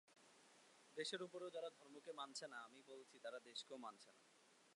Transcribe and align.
দেশের 0.97 1.21
উপরেও 1.23 1.53
যারা 1.55 1.69
ধর্মকে 1.69 2.11
মানছে 2.13 2.45
না, 2.47 2.57
আমি 2.67 2.81
বলছি, 2.87 3.15
তারা 3.19 3.39
দেশকেও 3.39 3.77
মানছে 3.77 4.09
না। 4.11 4.21